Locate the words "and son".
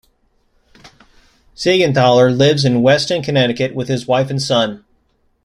4.31-4.83